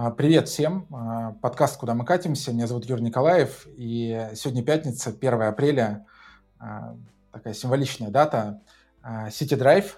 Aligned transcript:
А, 0.00 0.12
привет 0.12 0.48
всем. 0.48 0.86
А, 0.92 1.32
подкаст 1.42 1.76
«Куда 1.76 1.92
мы 1.92 2.04
катимся». 2.04 2.52
Меня 2.52 2.68
зовут 2.68 2.84
Юрий 2.84 3.02
Николаев. 3.02 3.66
И 3.76 4.30
сегодня 4.36 4.62
пятница, 4.62 5.10
1 5.10 5.42
апреля. 5.42 6.06
А, 6.60 6.94
такая 7.32 7.52
символичная 7.52 8.08
дата. 8.08 8.60
City 9.02 9.58
Drive 9.58 9.94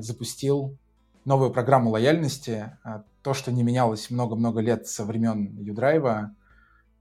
запустил 0.00 0.76
новую 1.24 1.50
программу 1.50 1.88
лояльности. 1.88 2.76
То, 3.22 3.32
что 3.32 3.50
не 3.50 3.62
менялось 3.62 4.10
много-много 4.10 4.60
лет 4.60 4.86
со 4.86 5.06
времен 5.06 5.56
U-Drive. 5.56 6.28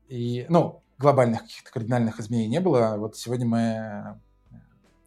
И, 0.08 0.46
ну, 0.48 0.82
глобальных 1.00 1.42
каких-то 1.42 1.70
кардинальных 1.70 2.22
изменений 2.22 2.48
не 2.48 2.62
было. 2.62 2.96
Вот 2.96 3.18
сегодня 3.18 3.46
мы 3.46 4.22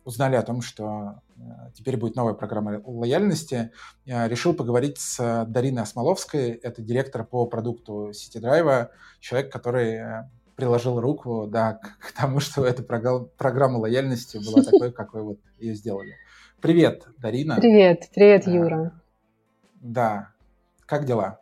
узнали 0.04 0.36
о 0.36 0.42
том, 0.42 0.62
что 0.62 1.20
Э, 1.40 1.70
теперь 1.74 1.96
будет 1.96 2.16
новая 2.16 2.34
программа 2.34 2.80
лояльности. 2.84 3.70
Я 4.04 4.28
решил 4.28 4.54
поговорить 4.54 4.98
с 4.98 5.44
Дариной 5.48 5.82
Осмоловской, 5.82 6.50
это 6.50 6.82
директор 6.82 7.24
по 7.24 7.46
продукту 7.46 8.10
Drive, 8.10 8.88
человек, 9.20 9.52
который 9.52 9.94
э, 9.94 10.28
приложил 10.56 11.00
руку 11.00 11.46
да, 11.46 11.74
к, 12.00 12.12
тому, 12.12 12.40
что 12.40 12.64
эта 12.64 12.82
программа 12.82 13.78
лояльности 13.78 14.38
была 14.38 14.62
такой, 14.62 14.92
как 14.92 15.14
вы 15.14 15.22
вот 15.22 15.38
ее 15.58 15.74
сделали. 15.74 16.16
Привет, 16.60 17.06
Дарина. 17.18 17.56
Привет, 17.56 18.10
привет, 18.14 18.46
э, 18.46 18.52
Юра. 18.52 18.92
Да, 19.80 20.28
как 20.86 21.06
дела? 21.06 21.40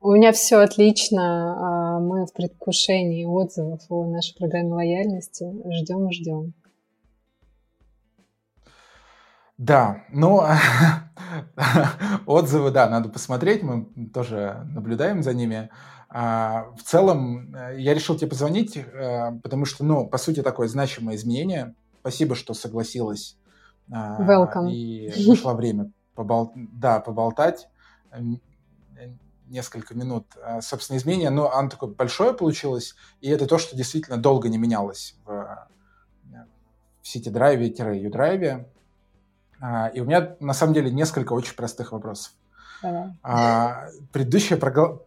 У 0.00 0.12
меня 0.12 0.32
все 0.32 0.58
отлично. 0.58 1.96
А, 1.96 1.98
мы 1.98 2.26
в 2.26 2.34
предвкушении 2.34 3.24
отзывов 3.24 3.80
о 3.88 4.04
нашей 4.04 4.36
программе 4.36 4.74
лояльности. 4.74 5.50
Ждем, 5.70 6.12
ждем. 6.12 6.52
Да, 9.56 10.04
но 10.10 10.48
отзывы, 12.26 12.70
да, 12.70 12.88
надо 12.88 13.08
посмотреть, 13.08 13.62
мы 13.62 13.86
тоже 14.12 14.66
наблюдаем 14.74 15.22
за 15.22 15.32
ними. 15.32 15.70
А, 16.08 16.66
в 16.76 16.82
целом, 16.82 17.54
э, 17.54 17.80
я 17.80 17.94
решил 17.94 18.16
тебе 18.16 18.30
позвонить, 18.30 18.76
э, 18.76 19.32
потому 19.42 19.64
что, 19.64 19.84
ну, 19.84 20.06
по 20.06 20.18
сути, 20.18 20.42
такое 20.42 20.68
значимое 20.68 21.16
изменение. 21.16 21.74
Спасибо, 22.00 22.36
что 22.36 22.54
согласилась. 22.54 23.36
А, 23.90 24.20
Welcome. 24.22 24.70
И 24.70 25.12
нашла 25.26 25.54
время 25.54 25.90
побол... 26.14 26.52
да, 26.54 27.00
поболтать 27.00 27.68
несколько 29.48 29.94
минут. 29.94 30.26
А, 30.42 30.60
собственно, 30.60 30.96
изменение, 30.98 31.30
но 31.30 31.52
оно 31.52 31.68
такое 31.68 31.90
большое 31.90 32.34
получилось, 32.34 32.94
и 33.20 33.28
это 33.30 33.46
то, 33.46 33.58
что 33.58 33.76
действительно 33.76 34.16
долго 34.16 34.48
не 34.48 34.58
менялось 34.58 35.16
в, 35.24 35.30
э, 35.30 36.46
в 37.02 37.06
City-драйве-U-драйве. 37.06 38.68
А, 39.66 39.88
и 39.88 40.00
у 40.00 40.04
меня 40.04 40.36
на 40.40 40.52
самом 40.52 40.74
деле 40.74 40.90
несколько 40.90 41.32
очень 41.32 41.56
простых 41.56 41.92
вопросов. 41.92 42.32
А, 43.22 43.86
предыдущая, 44.12 44.58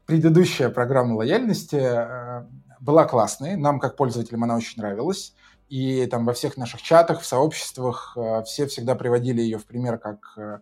предыдущая 0.08 0.70
программа 0.70 1.14
лояльности 1.14 1.76
э, 1.76 2.44
была 2.80 3.06
классной, 3.06 3.56
нам 3.56 3.80
как 3.80 3.96
пользователям 3.96 4.44
она 4.46 4.56
очень 4.56 4.82
нравилась. 4.82 5.36
И 5.70 6.08
там 6.08 6.26
во 6.26 6.34
всех 6.34 6.58
наших 6.58 6.82
чатах, 6.82 7.22
в 7.22 7.26
сообществах 7.28 8.18
э, 8.18 8.42
все 8.46 8.66
всегда 8.66 8.96
приводили 8.96 9.42
ее 9.42 9.60
в 9.60 9.68
пример 9.68 10.00
как 10.00 10.34
э, 10.38 10.60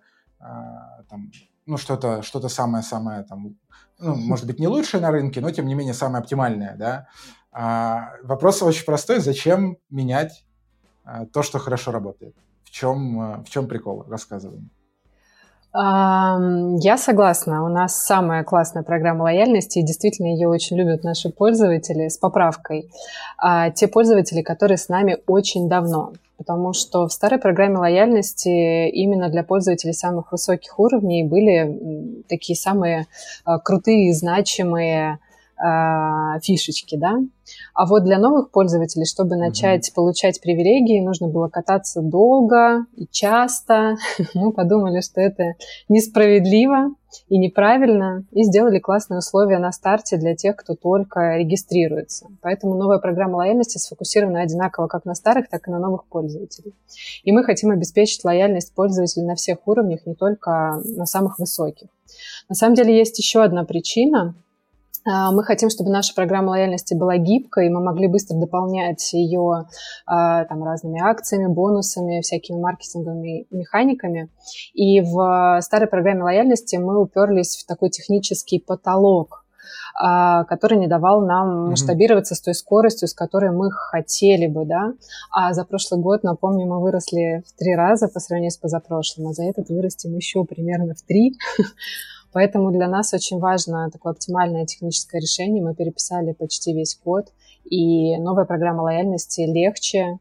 там, 1.09 1.31
ну, 1.66 1.77
что-то 1.77 2.21
что 2.21 2.45
самое-самое 2.49 3.23
там, 3.23 3.55
ну, 3.97 4.16
может 4.16 4.45
быть, 4.45 4.59
не 4.59 4.67
лучшее 4.67 4.99
на 4.99 5.11
рынке, 5.11 5.39
но 5.39 5.51
тем 5.51 5.67
не 5.67 5.73
менее 5.73 5.93
самое 5.93 6.21
оптимальное, 6.21 6.75
да. 6.75 7.07
А, 7.53 8.09
вопрос 8.23 8.61
очень 8.61 8.83
простой: 8.83 9.19
зачем 9.21 9.77
менять 9.89 10.45
то, 11.31 11.43
что 11.43 11.59
хорошо 11.59 11.91
работает? 11.91 12.35
Чем, 12.76 13.22
э, 13.22 13.44
в 13.44 13.50
чем 13.50 13.68
прикол? 13.68 14.04
Рассказывай. 14.08 14.59
Я 15.78 16.95
согласна. 16.98 17.66
У 17.66 17.68
нас 17.68 18.06
самая 18.06 18.45
классная 18.45 18.84
программа 18.84 19.23
лояльности, 19.23 19.80
и 19.80 19.84
действительно 19.84 20.28
ее 20.28 20.47
очень 20.47 20.78
любят 20.78 21.03
наши 21.03 21.30
пользователи 21.30 22.08
с 22.08 22.18
поправкой. 22.18 22.90
А 23.38 23.72
те 23.72 23.90
пользователи, 23.90 24.41
которые 24.41 24.78
с 24.78 24.88
нами 24.88 25.18
очень 25.28 25.68
давно. 25.68 26.14
Потому 26.38 26.72
что 26.72 27.08
в 27.08 27.12
старой 27.12 27.40
программе 27.40 27.78
лояльности 27.78 28.88
именно 28.88 29.28
для 29.28 29.44
пользователей 29.44 29.91
самых 29.91 30.31
высоких 30.31 30.80
уровней 30.80 31.25
были 31.25 32.24
такие 32.30 32.56
самые 32.56 33.08
а, 33.44 33.59
крутые, 33.59 34.14
значимые 34.14 35.19
э, 35.63 36.39
фишечки, 36.41 36.95
да. 36.95 37.19
А 37.73 37.85
вот 37.85 38.03
для 38.03 38.17
новых 38.17 38.51
пользователей, 38.51 39.05
чтобы 39.05 39.35
начать 39.35 39.89
mm-hmm. 39.89 39.93
получать 39.93 40.41
привилегии, 40.41 40.99
нужно 41.01 41.27
было 41.27 41.47
кататься 41.47 42.01
долго 42.01 42.85
и 42.95 43.07
часто. 43.09 43.97
Мы 44.33 44.51
подумали, 44.51 45.01
что 45.01 45.21
это 45.21 45.53
несправедливо 45.88 46.95
и 47.29 47.38
неправильно, 47.38 48.25
и 48.31 48.43
сделали 48.43 48.79
классные 48.79 49.19
условия 49.19 49.59
на 49.59 49.71
старте 49.71 50.17
для 50.17 50.35
тех, 50.35 50.55
кто 50.55 50.75
только 50.75 51.38
регистрируется. 51.38 52.27
Поэтому 52.41 52.75
новая 52.75 52.97
программа 52.97 53.37
лояльности 53.37 53.77
сфокусирована 53.77 54.41
одинаково 54.41 54.87
как 54.87 55.05
на 55.05 55.16
старых, 55.16 55.49
так 55.49 55.67
и 55.67 55.72
на 55.72 55.79
новых 55.79 56.05
пользователей. 56.05 56.73
И 57.23 57.31
мы 57.31 57.43
хотим 57.43 57.72
обеспечить 57.72 58.23
лояльность 58.25 58.73
пользователей 58.73 59.25
на 59.25 59.35
всех 59.35 59.59
уровнях, 59.66 60.05
не 60.05 60.16
только 60.16 60.81
на 60.83 61.05
самых 61.05 61.39
высоких. 61.39 61.87
На 62.49 62.55
самом 62.55 62.75
деле 62.75 62.97
есть 62.97 63.17
еще 63.17 63.43
одна 63.43 63.63
причина, 63.63 64.35
мы 65.05 65.43
хотим, 65.43 65.69
чтобы 65.69 65.91
наша 65.91 66.16
программа 66.16 66.49
лояльности 66.51 66.95
была 66.95 67.17
гибкой, 67.17 67.67
и 67.67 67.69
мы 67.69 67.79
могли 67.79 68.07
быстро 68.07 68.38
дополнять 68.38 69.13
ее 69.13 69.67
а, 70.05 70.45
там, 70.45 70.63
разными 70.63 70.99
акциями, 70.99 71.47
бонусами, 71.47 72.21
всякими 72.21 72.59
маркетинговыми 72.59 73.45
механиками. 73.51 74.29
И 74.73 75.01
в 75.01 75.59
старой 75.61 75.88
программе 75.88 76.23
лояльности 76.23 76.77
мы 76.77 76.99
уперлись 76.99 77.57
в 77.57 77.67
такой 77.67 77.89
технический 77.89 78.59
потолок, 78.59 79.45
а, 79.97 80.43
который 80.45 80.77
не 80.77 80.88
давал 80.88 81.25
нам 81.25 81.69
масштабироваться 81.69 82.33
mm-hmm. 82.33 82.37
с 82.37 82.41
той 82.41 82.53
скоростью, 82.53 83.07
с 83.07 83.13
которой 83.13 83.51
мы 83.51 83.72
хотели 83.72 84.47
бы, 84.47 84.66
да. 84.66 84.93
А 85.31 85.53
за 85.53 85.63
прошлый 85.66 86.01
год, 86.01 86.23
напомню, 86.23 86.66
мы 86.66 86.81
выросли 86.81 87.43
в 87.47 87.57
три 87.57 87.75
раза 87.75 88.07
по 88.07 88.19
сравнению 88.19 88.51
с 88.51 88.57
позапрошлым, 88.57 89.29
а 89.29 89.33
за 89.33 89.43
этот 89.43 89.69
вырастем 89.69 90.16
еще 90.16 90.43
примерно 90.43 90.95
в 90.95 91.01
три. 91.01 91.33
Поэтому 92.35 92.69
для 92.69 92.90
нас 92.90 93.13
очень 93.13 93.40
важно 93.40 93.90
такое 93.90 94.12
оптимальное 94.12 94.66
техническое 94.66 95.22
решение. 95.22 95.63
Мы 95.63 95.73
переписали 95.73 96.34
почти 96.34 96.73
весь 96.73 96.94
код, 96.94 97.31
и 97.63 98.18
новая 98.18 98.44
программа 98.44 98.81
лояльности 98.81 99.40
легче, 99.40 100.19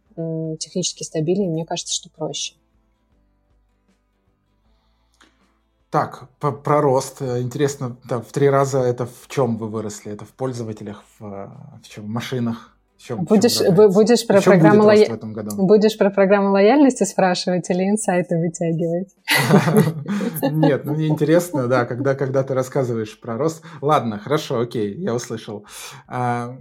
технически 0.61 1.03
стабильнее, 1.03 1.51
мне 1.51 1.67
кажется, 1.67 1.93
что 1.93 2.09
проще. 2.11 2.55
Так, 5.91 6.29
про 6.39 6.81
рост. 6.81 7.21
Интересно, 7.21 7.97
так, 8.09 8.25
в 8.25 8.31
три 8.31 8.49
раза 8.49 8.79
это 8.79 9.07
в 9.07 9.27
чем 9.27 9.57
вы 9.57 9.67
выросли? 9.67 10.13
Это 10.13 10.25
в 10.25 10.31
пользователях, 10.35 11.03
в, 11.19 11.51
в 11.83 11.89
чем? 11.89 12.05
В 12.05 12.09
машинах? 12.09 12.79
Чем, 12.99 13.25
будешь, 13.25 13.59
чем 13.59 13.75
будешь 13.75 14.27
про 14.27 14.41
программу 14.41 14.85
лоя... 14.85 15.19
будешь 15.57 15.99
про 15.99 16.11
программу 16.11 16.53
лояльности 16.53 17.05
спрашивать 17.05 17.69
или 17.71 17.89
инсайты 17.91 18.39
вытягивать? 18.39 19.15
Нет, 20.43 20.85
ну 20.85 20.95
мне 20.95 21.09
интересно, 21.09 21.67
да, 21.67 21.85
когда, 21.85 22.15
когда 22.15 22.43
ты 22.43 22.55
рассказываешь 22.55 23.21
про 23.21 23.37
рост. 23.37 23.63
Ладно, 23.81 24.19
хорошо, 24.19 24.61
окей, 24.61 24.95
я 24.97 25.15
услышал. 25.15 25.67
А, 26.07 26.57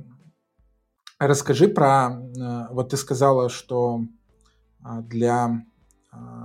расскажи 1.19 1.67
про... 1.67 2.19
Э, 2.37 2.73
вот 2.73 2.89
ты 2.89 2.97
сказала, 2.97 3.49
что 3.49 4.01
а, 4.83 5.01
для 5.01 5.63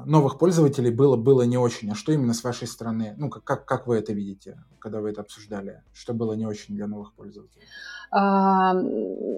новых 0.07 0.39
пользователей 0.39 0.91
было, 0.91 1.17
было 1.17 1.43
не 1.43 1.59
очень. 1.59 1.91
А 1.91 1.95
что 1.95 2.13
именно 2.13 2.35
с 2.35 2.43
вашей 2.43 2.67
стороны? 2.67 3.15
Ну, 3.19 3.29
как, 3.29 3.45
как, 3.45 3.65
как 3.67 3.87
вы 3.87 3.97
это 3.97 4.13
видите, 4.13 4.59
когда 4.79 5.01
вы 5.01 5.11
это 5.11 5.21
обсуждали? 5.21 5.83
Что 5.93 6.15
было 6.15 6.33
не 6.33 6.47
очень 6.47 6.75
для 6.75 6.87
новых 6.87 7.13
пользователей? 7.13 7.65
А, 8.11 8.73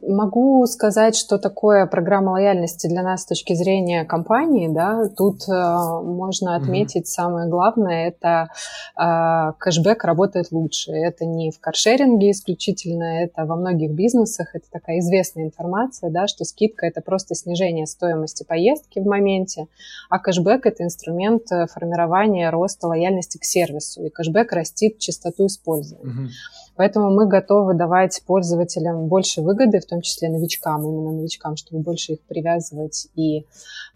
могу 0.06 0.64
сказать, 0.66 1.16
что 1.16 1.38
такое 1.38 1.86
программа 1.86 2.30
лояльности 2.30 2.86
для 2.86 3.02
нас 3.02 3.22
с 3.22 3.26
точки 3.26 3.54
зрения 3.54 4.04
компании. 4.04 4.68
Да? 4.68 5.08
Тут 5.16 5.42
а, 5.48 6.00
можно 6.00 6.54
отметить 6.54 7.02
mm-hmm. 7.02 7.14
самое 7.14 7.48
главное, 7.48 8.08
это 8.08 8.48
а, 8.94 9.52
кэшбэк 9.52 10.04
работает 10.04 10.52
лучше. 10.52 10.92
Это 10.92 11.24
не 11.24 11.50
в 11.50 11.58
каршеринге 11.58 12.30
исключительно, 12.30 13.24
это 13.24 13.44
во 13.44 13.56
многих 13.56 13.90
бизнесах. 13.92 14.54
Это 14.54 14.66
такая 14.70 15.00
известная 15.00 15.44
информация, 15.44 16.10
да, 16.10 16.28
что 16.28 16.44
скидка 16.44 16.86
это 16.86 17.00
просто 17.00 17.34
снижение 17.34 17.86
стоимости 17.86 18.44
поездки 18.44 19.00
в 19.00 19.04
моменте, 19.04 19.66
а 20.08 20.19
кэшбэк 20.20 20.66
это 20.66 20.84
инструмент 20.84 21.50
э, 21.52 21.66
формирования 21.66 22.50
роста 22.50 22.86
лояльности 22.86 23.38
к 23.38 23.44
сервису. 23.44 24.04
И 24.04 24.10
кэшбэк 24.10 24.52
растит 24.52 24.98
частоту 24.98 25.46
использования. 25.46 26.26
Mm-hmm. 26.26 26.30
Поэтому 26.76 27.10
мы 27.10 27.26
готовы 27.26 27.74
давать 27.74 28.22
пользователям 28.26 29.06
больше 29.08 29.42
выгоды, 29.42 29.80
в 29.80 29.86
том 29.86 30.00
числе 30.00 30.28
новичкам, 30.30 30.82
именно 30.82 31.12
новичкам, 31.12 31.56
чтобы 31.56 31.82
больше 31.82 32.12
их 32.12 32.20
привязывать, 32.22 33.08
и 33.14 33.40
э, 33.40 33.44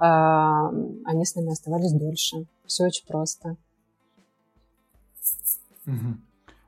они 0.00 1.25
с 1.25 1.35
нами 1.35 1.53
оставались 1.53 1.93
дольше. 1.93 2.47
Все 2.67 2.85
очень 2.85 3.06
просто. 3.06 3.56
Угу. 5.87 6.17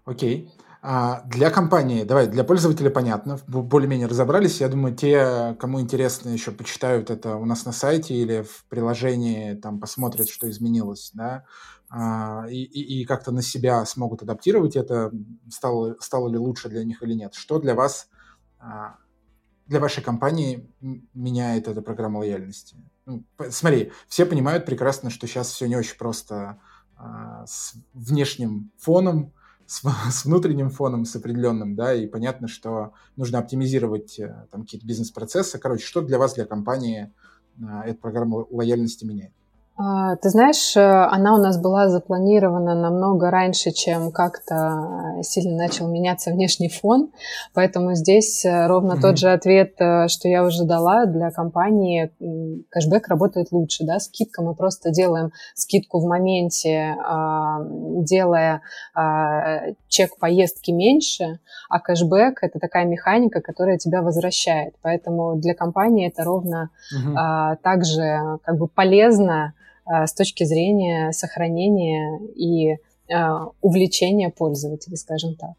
Окей. 0.07 0.51
А 0.89 1.23
для 1.23 1.51
компании, 1.51 2.05
давай, 2.05 2.29
для 2.29 2.45
пользователя 2.45 2.91
понятно, 2.91 3.41
более-менее 3.49 4.07
разобрались. 4.07 4.61
Я 4.61 4.69
думаю, 4.69 4.95
те, 4.95 5.57
кому 5.59 5.81
интересно, 5.81 6.29
еще 6.29 6.53
почитают 6.53 7.11
это 7.11 7.35
у 7.35 7.45
нас 7.45 7.65
на 7.65 7.73
сайте 7.73 8.15
или 8.15 8.43
в 8.43 8.65
приложении, 8.69 9.55
там 9.55 9.81
посмотрят, 9.81 10.29
что 10.29 10.49
изменилось, 10.49 11.11
да, 11.13 11.45
а, 11.91 12.47
и, 12.49 12.63
и, 12.63 13.01
и 13.01 13.05
как-то 13.05 13.33
на 13.33 13.43
себя 13.43 13.85
смогут 13.85 14.23
адаптировать 14.23 14.77
это, 14.77 15.11
стало, 15.51 15.97
стало 15.99 16.29
ли 16.29 16.39
лучше 16.39 16.69
для 16.69 16.85
них 16.85 17.03
или 17.03 17.15
нет. 17.15 17.35
Что 17.35 17.59
для 17.59 17.75
вас, 17.75 18.09
а, 18.61 18.95
для 19.67 19.81
вашей 19.81 20.05
компании 20.05 20.73
меняет 21.15 21.67
эта 21.67 21.83
программа 21.83 22.19
лояльности? 22.19 22.77
Ну, 23.07 23.25
смотри, 23.51 23.91
все 24.07 24.25
понимают 24.25 24.65
прекрасно, 24.65 25.11
что 25.11 25.27
сейчас 25.27 25.49
все 25.49 25.67
не 25.67 25.75
очень 25.75 25.99
просто 25.99 26.61
с 27.45 27.75
внешним 27.93 28.71
фоном, 28.79 29.35
с, 29.67 29.83
с 30.11 30.25
внутренним 30.25 30.71
фоном, 30.71 31.05
с 31.05 31.17
определенным, 31.17 31.75
да, 31.75 31.95
и 31.95 32.07
понятно, 32.07 32.49
что 32.49 32.93
нужно 33.17 33.39
оптимизировать 33.39 34.19
э, 34.19 34.47
там 34.51 34.63
какие-то 34.63 34.87
бизнес-процессы. 34.87 35.59
Короче, 35.59 35.85
что 35.85 36.03
для 36.03 36.19
вас, 36.19 36.35
для 36.35 36.47
компании 36.47 37.13
э, 37.59 37.65
эта 37.87 38.01
программа 38.01 38.47
лояльности 38.51 39.05
меняет? 39.05 39.33
А, 39.79 40.17
ты 40.17 40.31
знаешь, 40.31 40.75
э, 40.75 40.81
она 40.81 41.35
у 41.35 41.39
нас 41.39 41.61
была 41.61 41.91
запланирована 41.91 42.75
намного 42.75 43.31
раньше, 43.31 43.73
чем 43.73 44.11
как-то 44.11 45.19
сильно 45.21 45.55
начал 45.55 45.87
меняться 45.87 46.31
внешний 46.31 46.71
фон, 46.71 47.13
поэтому 47.53 47.95
здесь 47.95 48.43
э, 48.47 48.69
ровно 48.69 48.95
mm-hmm. 48.95 49.01
тот 49.03 49.19
же 49.19 49.31
ответ, 49.31 49.75
э, 49.79 50.09
что 50.09 50.29
я 50.29 50.45
уже 50.45 50.65
дала 50.65 51.05
для 51.05 51.31
компании. 51.31 52.11
Кэшбэк 52.71 53.07
работает 53.09 53.49
лучше, 53.53 53.85
да, 53.85 53.99
скидка 53.99 54.43
мы 54.43 54.55
просто 54.55 54.91
делаем 54.93 55.33
скидку 55.55 56.01
в 56.01 56.07
моменте, 56.07 56.97
а, 57.05 57.59
делая 57.61 58.63
а, 58.95 59.73
чек 59.89 60.19
поездки 60.19 60.71
меньше, 60.71 61.39
а 61.69 61.81
кэшбэк 61.81 62.39
это 62.41 62.59
такая 62.59 62.87
механика, 62.87 63.43
которая 63.43 63.77
тебя 63.77 64.01
возвращает, 64.01 64.75
поэтому 64.81 65.37
для 65.37 65.55
компании 65.55 66.09
это 66.09 66.25
ровно 66.25 66.71
mm-hmm. 66.95 67.57
также 67.63 68.39
как 68.43 68.57
бы 68.57 68.69
полезно 68.69 69.53
Э, 69.57 69.66
с 69.87 70.13
точки 70.15 70.45
зрения 70.45 71.13
сохранения 71.13 72.19
и 72.35 72.73
э, 72.73 72.77
увлечения 73.61 74.31
пользователей, 74.31 74.97
скажем 74.97 75.37
так. 75.37 75.53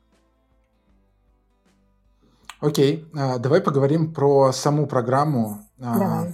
Окей, 2.59 3.05
а, 3.15 3.37
давай 3.37 3.61
поговорим 3.61 4.13
про 4.13 4.51
саму 4.51 4.87
программу 4.87 5.59
давай. 5.77 6.33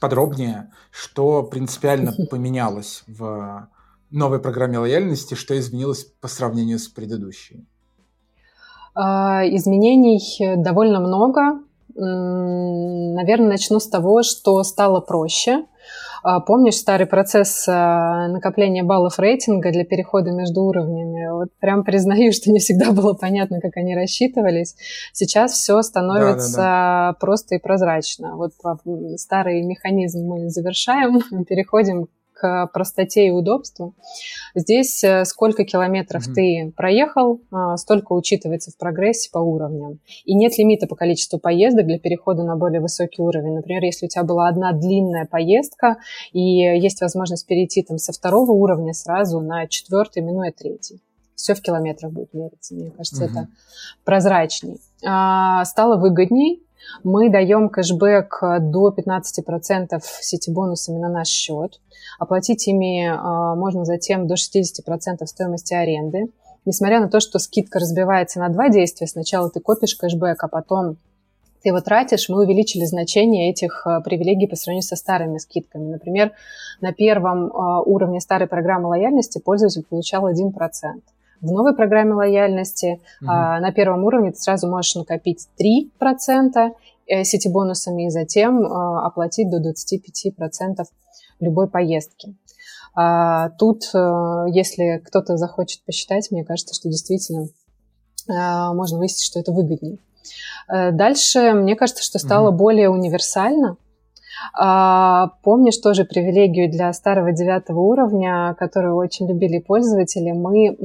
подробнее, 0.00 0.72
что 0.90 1.42
принципиально 1.44 2.12
поменялось 2.30 3.04
в 3.06 3.68
новой 4.10 4.40
программе 4.40 4.78
лояльности, 4.78 5.34
что 5.34 5.58
изменилось 5.58 6.04
по 6.04 6.28
сравнению 6.28 6.78
с 6.78 6.88
предыдущей. 6.88 7.64
Изменений 8.96 10.22
довольно 10.56 11.00
много. 11.00 11.58
Наверное, 11.96 13.48
начну 13.48 13.80
с 13.80 13.88
того, 13.88 14.22
что 14.22 14.62
стало 14.62 15.00
проще. 15.00 15.64
А, 16.24 16.40
помнишь 16.40 16.76
старый 16.76 17.06
процесс 17.06 17.66
а, 17.68 18.28
накопления 18.28 18.82
баллов 18.82 19.18
рейтинга 19.18 19.70
для 19.70 19.84
перехода 19.84 20.30
между 20.30 20.62
уровнями? 20.62 21.30
Вот 21.30 21.50
прям 21.60 21.84
признаю, 21.84 22.32
что 22.32 22.50
не 22.50 22.60
всегда 22.60 22.92
было 22.92 23.12
понятно, 23.12 23.60
как 23.60 23.76
они 23.76 23.94
рассчитывались. 23.94 24.74
Сейчас 25.12 25.52
все 25.52 25.82
становится 25.82 26.56
да, 26.56 26.62
да, 26.62 27.12
да. 27.12 27.18
просто 27.20 27.56
и 27.56 27.58
прозрачно. 27.58 28.36
Вот 28.36 28.52
старый 29.16 29.62
механизм 29.64 30.26
мы 30.26 30.48
завершаем, 30.48 31.20
переходим 31.44 32.08
к 32.44 32.66
простоте 32.74 33.28
и 33.28 33.30
удобству. 33.30 33.94
Здесь 34.54 35.02
э, 35.02 35.24
сколько 35.24 35.64
километров 35.64 36.28
mm-hmm. 36.28 36.34
ты 36.34 36.72
проехал, 36.76 37.40
а, 37.50 37.78
столько 37.78 38.12
учитывается 38.12 38.70
в 38.70 38.76
прогрессе 38.76 39.30
по 39.32 39.38
уровням. 39.38 40.00
И 40.26 40.34
нет 40.34 40.58
лимита 40.58 40.86
по 40.86 40.94
количеству 40.94 41.38
поездок 41.38 41.86
для 41.86 41.98
перехода 41.98 42.42
на 42.42 42.56
более 42.56 42.82
высокий 42.82 43.22
уровень. 43.22 43.54
Например, 43.54 43.82
если 43.82 44.04
у 44.04 44.08
тебя 44.10 44.24
была 44.24 44.48
одна 44.48 44.72
длинная 44.72 45.24
поездка, 45.24 45.96
и 46.32 46.40
есть 46.40 47.00
возможность 47.00 47.46
перейти 47.46 47.82
там 47.82 47.96
со 47.96 48.12
второго 48.12 48.52
уровня 48.52 48.92
сразу 48.92 49.40
на 49.40 49.66
четвертый, 49.66 50.22
минуя 50.22 50.52
третий 50.52 51.00
все 51.36 51.54
в 51.54 51.62
километрах 51.62 52.12
будет 52.12 52.32
мериться. 52.34 52.74
Мне 52.74 52.90
кажется, 52.90 53.24
mm-hmm. 53.24 53.30
это 53.30 53.48
прозрачней. 54.04 54.80
А, 55.04 55.64
стало 55.64 55.96
выгодней, 55.96 56.64
мы 57.02 57.30
даем 57.30 57.68
кэшбэк 57.68 58.60
до 58.60 58.90
15% 58.90 60.02
сети-бонусами 60.20 60.98
на 60.98 61.08
наш 61.08 61.28
счет. 61.28 61.80
Оплатить 62.18 62.66
ими 62.68 63.06
а, 63.06 63.54
можно 63.54 63.84
затем 63.84 64.26
до 64.26 64.34
60% 64.34 65.24
стоимости 65.26 65.74
аренды. 65.74 66.26
Несмотря 66.64 67.00
на 67.00 67.08
то, 67.08 67.20
что 67.20 67.38
скидка 67.38 67.78
разбивается 67.78 68.38
на 68.38 68.48
два 68.48 68.70
действия, 68.70 69.06
сначала 69.06 69.50
ты 69.50 69.60
копишь 69.60 69.96
кэшбэк, 69.96 70.42
а 70.42 70.48
потом 70.48 70.96
ты 71.62 71.70
его 71.70 71.80
тратишь, 71.80 72.28
мы 72.28 72.42
увеличили 72.42 72.84
значение 72.84 73.50
этих 73.50 73.86
а, 73.86 74.00
привилегий 74.00 74.46
по 74.46 74.56
сравнению 74.56 74.86
со 74.86 74.96
старыми 74.96 75.38
скидками. 75.38 75.90
Например, 75.90 76.32
на 76.80 76.92
первом 76.92 77.50
уровне 77.86 78.20
старой 78.20 78.48
программы 78.48 78.88
лояльности 78.88 79.38
пользователь 79.38 79.84
получал 79.84 80.30
1%. 80.30 80.52
В 81.40 81.50
новой 81.50 81.74
программе 81.74 82.14
лояльности 82.14 83.00
угу. 83.20 83.30
а, 83.30 83.60
на 83.60 83.72
первом 83.72 84.04
уровне 84.04 84.32
ты 84.32 84.38
сразу 84.38 84.68
можешь 84.68 84.94
накопить 84.94 85.48
3% 85.60 86.72
э, 87.06 87.24
сети-бонусами 87.24 88.06
и 88.06 88.10
затем 88.10 88.64
а, 88.64 89.06
оплатить 89.06 89.50
до 89.50 89.58
25% 89.58 90.84
любой 91.40 91.68
поездки. 91.68 92.34
А, 92.94 93.50
тут, 93.50 93.90
а, 93.94 94.46
если 94.46 95.02
кто-то 95.04 95.36
захочет 95.36 95.84
посчитать, 95.84 96.30
мне 96.30 96.44
кажется, 96.44 96.74
что 96.74 96.88
действительно 96.88 97.48
можно 98.26 98.96
выяснить, 98.96 99.26
что 99.26 99.38
это 99.38 99.52
выгоднее. 99.52 99.98
Дальше, 100.66 101.52
мне 101.52 101.76
кажется, 101.76 102.02
что 102.02 102.18
стало 102.18 102.48
угу. 102.48 102.56
более 102.56 102.88
универсально, 102.88 103.76
помнишь 104.52 105.78
тоже 105.78 106.04
привилегию 106.04 106.70
для 106.70 106.92
старого 106.92 107.32
девятого 107.32 107.80
уровня, 107.80 108.54
которую 108.58 108.96
очень 108.96 109.28
любили 109.28 109.58
пользователи? 109.58 110.32
Мы 110.32 110.76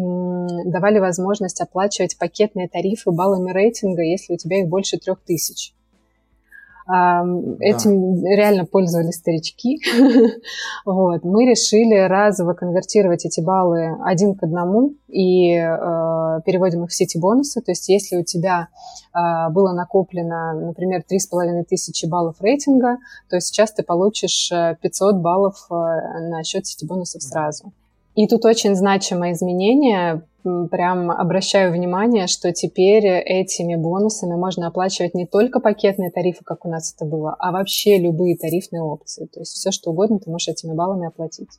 давали 0.65 0.99
возможность 0.99 1.61
оплачивать 1.61 2.17
пакетные 2.17 2.67
тарифы 2.67 3.11
баллами 3.11 3.51
рейтинга, 3.51 4.01
если 4.01 4.33
у 4.33 4.37
тебя 4.37 4.59
их 4.59 4.67
больше 4.67 4.97
трех 4.97 5.21
тысяч. 5.23 5.73
Этим 7.59 8.19
да. 8.21 8.29
реально 8.29 8.65
пользовались 8.65 9.17
старички. 9.17 9.79
вот. 10.85 11.23
Мы 11.23 11.45
решили 11.45 12.07
разово 12.07 12.53
конвертировать 12.53 13.25
эти 13.25 13.41
баллы 13.41 13.95
один 14.03 14.33
к 14.33 14.41
одному 14.41 14.95
и 15.07 15.53
э, 15.53 16.41
переводим 16.45 16.85
их 16.85 16.89
в 16.89 16.93
сети 16.93 17.19
бонусы. 17.19 17.61
То 17.61 17.71
есть 17.71 17.89
если 17.89 18.17
у 18.17 18.23
тебя 18.23 18.69
э, 19.13 19.51
было 19.51 19.71
накоплено, 19.73 20.53
например, 20.53 21.01
3,5 21.01 21.63
тысячи 21.69 22.07
баллов 22.07 22.37
рейтинга, 22.41 22.97
то 23.29 23.39
сейчас 23.39 23.71
ты 23.71 23.83
получишь 23.83 24.49
500 24.49 25.13
э, 25.13 25.17
баллов 25.19 25.67
э, 25.69 25.73
на 25.73 26.43
счет 26.43 26.65
сети 26.65 26.85
бонусов 26.85 27.21
сразу. 27.21 27.71
И 28.15 28.27
тут 28.27 28.45
очень 28.45 28.75
значимое 28.75 29.33
изменение. 29.33 30.23
Прям 30.43 31.11
обращаю 31.11 31.71
внимание, 31.73 32.27
что 32.27 32.53
теперь 32.53 33.05
этими 33.05 33.75
бонусами 33.75 34.35
можно 34.35 34.67
оплачивать 34.67 35.13
не 35.13 35.25
только 35.25 35.59
пакетные 35.59 36.11
тарифы, 36.11 36.43
как 36.43 36.65
у 36.65 36.69
нас 36.69 36.93
это 36.95 37.05
было, 37.05 37.35
а 37.37 37.51
вообще 37.51 37.97
любые 37.97 38.37
тарифные 38.37 38.81
опции. 38.81 39.25
То 39.25 39.41
есть 39.41 39.53
все, 39.53 39.71
что 39.71 39.91
угодно 39.91 40.19
ты 40.19 40.29
можешь 40.29 40.47
этими 40.47 40.73
баллами 40.73 41.07
оплатить. 41.07 41.49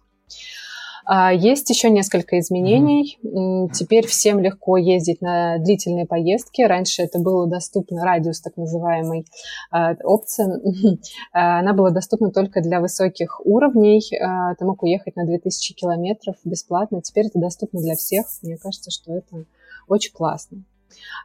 А, 1.13 1.33
есть 1.33 1.69
еще 1.69 1.91
несколько 1.91 2.39
изменений. 2.39 3.19
Mm-hmm. 3.25 3.73
Теперь 3.73 4.07
всем 4.07 4.39
легко 4.39 4.77
ездить 4.77 5.21
на 5.21 5.59
длительные 5.59 6.07
поездки. 6.07 6.63
Раньше 6.63 7.03
это 7.03 7.19
было 7.19 7.49
доступно, 7.49 8.05
радиус 8.05 8.41
так 8.41 8.57
называемый 8.57 9.27
а, 9.73 9.97
опция, 10.05 10.61
она 11.33 11.73
была 11.73 11.91
доступна 11.91 12.31
только 12.31 12.61
для 12.61 12.81
высоких 12.81 13.45
уровней. 13.45 14.01
А, 14.23 14.55
ты 14.55 14.65
мог 14.65 14.85
уехать 14.85 15.17
на 15.17 15.27
2000 15.27 15.75
километров 15.75 16.37
бесплатно. 16.45 17.03
Теперь 17.03 17.27
это 17.27 17.41
доступно 17.41 17.81
для 17.81 17.97
всех. 17.97 18.27
Мне 18.43 18.57
кажется, 18.57 18.93
что 18.93 19.13
это 19.13 19.47
очень 19.89 20.13
классно. 20.13 20.63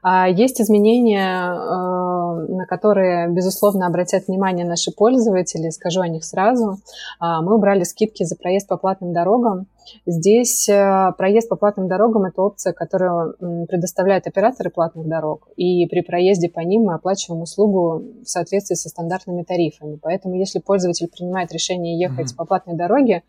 А, 0.01 0.27
есть 0.27 0.61
изменения, 0.61 1.53
э, 1.53 2.53
на 2.53 2.65
которые, 2.67 3.29
безусловно, 3.29 3.87
обратят 3.87 4.27
внимание 4.27 4.65
наши 4.65 4.91
пользователи, 4.91 5.69
скажу 5.69 6.01
о 6.01 6.07
них 6.07 6.23
сразу. 6.23 6.79
А, 7.19 7.41
мы 7.41 7.55
убрали 7.55 7.83
скидки 7.83 8.23
за 8.23 8.35
проезд 8.35 8.67
по 8.67 8.77
платным 8.77 9.13
дорогам. 9.13 9.67
Здесь 10.05 10.67
э, 10.67 11.11
проезд 11.17 11.49
по 11.49 11.55
платным 11.55 11.87
дорогам– 11.87 12.25
это 12.25 12.41
опция, 12.41 12.73
которую 12.73 13.35
предоставляют 13.67 14.25
операторы 14.27 14.69
платных 14.69 15.07
дорог, 15.07 15.47
и 15.55 15.85
при 15.87 16.01
проезде 16.01 16.49
по 16.49 16.59
ним 16.61 16.83
мы 16.83 16.95
оплачиваем 16.95 17.41
услугу 17.41 18.03
в 18.23 18.29
соответствии 18.29 18.75
со 18.75 18.89
стандартными 18.89 19.43
тарифами. 19.43 19.99
Поэтому 20.01 20.35
если 20.35 20.59
пользователь 20.59 21.07
принимает 21.07 21.51
решение 21.51 21.99
ехать 21.99 22.31
mm-hmm. 22.31 22.37
по 22.37 22.45
платной 22.45 22.75
дороге, 22.75 23.23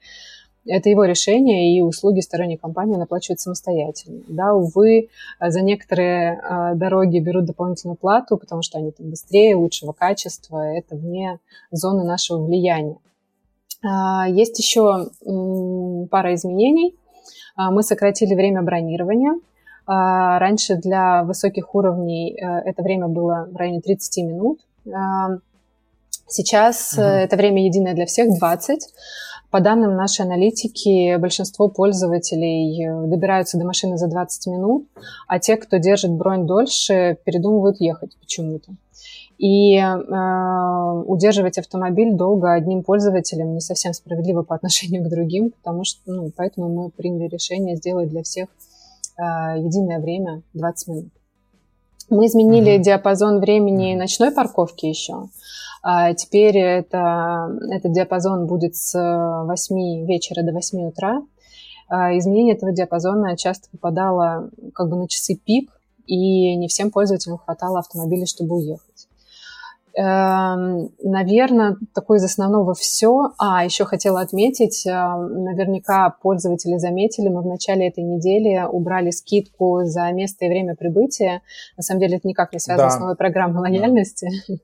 это 0.67 0.89
его 0.89 1.05
решение, 1.05 1.77
и 1.77 1.81
услуги 1.81 2.21
сторонней 2.21 2.57
компании 2.57 2.95
он 2.95 3.03
оплачивает 3.03 3.41
самостоятельно. 3.41 4.23
Да, 4.29 4.55
увы, 4.55 5.09
за 5.41 5.63
некоторые 5.63 6.41
э, 6.43 6.75
дороги 6.75 7.19
берут 7.19 7.45
дополнительную 7.45 7.97
плату, 7.97 8.37
потому 8.37 8.63
что 8.63 8.79
они 8.79 8.91
там 8.91 9.11
быстрее, 9.11 9.57
лучшего 9.57 9.93
качества, 9.93 10.59
это 10.59 10.97
вне 10.97 11.39
зоны 11.71 12.05
нашего 12.05 12.45
влияния. 12.45 12.97
А, 13.85 14.29
есть 14.29 14.59
еще 14.59 15.09
пара 16.11 16.35
изменений. 16.35 16.95
А, 17.57 17.71
мы 17.71 17.83
сократили 17.83 18.35
время 18.35 18.63
бронирования. 18.63 19.35
А, 19.87 20.39
раньше 20.39 20.77
для 20.77 21.23
высоких 21.23 21.75
уровней 21.75 22.35
э, 22.35 22.47
это 22.65 22.83
время 22.83 23.09
было 23.09 23.49
в 23.51 23.57
районе 23.57 23.81
30 23.81 24.25
минут. 24.25 24.61
Сейчас 26.29 26.95
угу. 26.95 27.03
это 27.03 27.37
время 27.37 27.65
единое 27.65 27.95
для 27.95 28.07
всех 28.07 28.37
20. 28.37 28.81
По 29.57 29.63
данным 29.63 29.97
нашей 29.97 30.27
аналитики, 30.27 31.17
большинство 31.17 31.69
пользователей 31.71 32.85
э, 32.85 33.07
добираются 33.07 33.57
до 33.57 33.65
машины 33.65 33.97
за 33.97 34.07
20 34.07 34.49
минут, 34.49 34.87
а 35.29 35.39
те, 35.39 35.57
кто 35.57 35.79
держит 35.79 36.11
бронь 36.11 36.47
дольше, 36.47 37.17
передумывают 37.25 37.81
ехать 37.81 38.15
почему-то. 38.21 38.73
И 39.39 39.79
э, 39.79 41.03
удерживать 41.07 41.57
автомобиль 41.57 42.13
долго 42.13 42.53
одним 42.53 42.83
пользователем 42.83 43.55
не 43.55 43.61
совсем 43.61 43.95
справедливо 43.95 44.43
по 44.43 44.55
отношению 44.57 45.03
к 45.03 45.09
другим, 45.09 45.53
потому 45.53 45.85
что, 45.85 46.01
ну, 46.05 46.31
поэтому 46.37 46.69
мы 46.69 46.91
приняли 46.91 47.27
решение 47.27 47.77
сделать 47.77 48.11
для 48.11 48.25
всех 48.25 48.49
э, 49.17 49.23
единое 49.57 50.01
время 50.01 50.43
20 50.53 50.89
минут. 50.89 51.09
Мы 52.11 52.27
изменили 52.27 52.77
mm-hmm. 52.77 52.83
диапазон 52.83 53.41
времени 53.41 53.95
ночной 53.95 54.33
парковки 54.33 54.85
еще. 54.85 55.31
А 55.89 56.15
теперь 56.15 56.59
это, 56.59 57.49
этот 57.71 57.93
диапазон 57.93 58.49
будет 58.49 58.75
с 58.75 58.93
8 58.93 60.05
вечера 60.05 60.43
до 60.43 60.53
8 60.53 60.89
утра. 60.89 61.23
А 61.89 62.19
изменение 62.19 62.57
этого 62.57 62.73
диапазона 62.73 63.37
часто 63.37 63.69
попадало 63.71 64.51
как 64.75 64.89
бы 64.89 64.97
на 64.97 65.07
часы 65.07 65.37
пик, 65.37 65.71
и 66.07 66.57
не 66.57 66.67
всем 66.67 66.91
пользователям 66.91 67.39
хватало 67.39 67.79
автомобиля, 67.79 68.27
чтобы 68.27 68.57
уехать. 68.57 68.96
Эм, 69.99 70.91
наверное, 71.03 71.79
такое 71.95 72.19
из 72.19 72.25
основного 72.25 72.75
все. 72.75 73.31
А, 73.39 73.65
еще 73.65 73.87
хотела 73.87 74.21
отметить, 74.21 74.87
эм, 74.87 75.43
наверняка 75.43 76.11
пользователи 76.21 76.77
заметили, 76.77 77.29
мы 77.29 77.41
в 77.41 77.47
начале 77.47 77.89
этой 77.89 78.05
недели 78.05 78.63
убрали 78.71 79.11
скидку 79.11 79.85
за 79.85 80.13
место 80.13 80.45
и 80.45 80.49
время 80.49 80.77
прибытия. 80.77 81.41
На 81.79 81.83
самом 81.83 82.01
деле 82.01 82.19
это 82.19 82.29
никак 82.29 82.53
не 82.53 82.59
связано 82.59 82.91
да. 82.91 82.95
с 82.95 83.01
новой 83.01 83.17
программой 83.17 83.61
лояльности. 83.61 84.29
Да. 84.49 84.55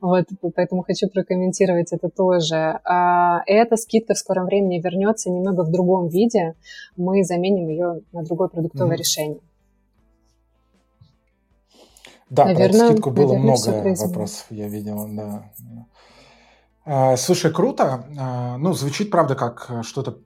вот, 0.02 0.26
поэтому 0.54 0.82
хочу 0.82 1.08
прокомментировать 1.08 1.92
это 1.94 2.10
тоже. 2.10 2.78
А, 2.84 3.40
эта 3.46 3.78
скидка 3.78 4.12
в 4.12 4.18
скором 4.18 4.44
времени 4.44 4.80
вернется 4.80 5.30
немного 5.30 5.62
в 5.62 5.72
другом 5.72 6.08
виде. 6.08 6.56
Мы 6.98 7.24
заменим 7.24 7.68
ее 7.68 8.02
на 8.12 8.22
другое 8.22 8.48
продуктовое 8.48 8.96
mm-hmm. 8.96 8.98
решение. 8.98 9.40
Да, 12.34 12.44
наверное, 12.46 12.80
про 12.80 12.88
скидку 12.88 13.10
было 13.10 13.34
много 13.34 13.94
вопросов, 13.96 14.46
я 14.50 14.68
видел, 14.68 15.08
да. 15.10 15.50
А, 16.86 17.16
слушай, 17.16 17.50
круто. 17.50 18.04
А, 18.18 18.56
ну, 18.58 18.72
звучит, 18.74 19.10
правда, 19.10 19.34
как 19.34 19.70
что-то 19.82 20.18